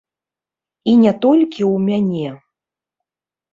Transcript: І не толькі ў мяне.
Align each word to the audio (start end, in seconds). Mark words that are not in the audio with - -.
І 0.93 0.95
не 1.01 1.11
толькі 1.27 1.61
ў 1.73 1.85
мяне. 1.87 2.27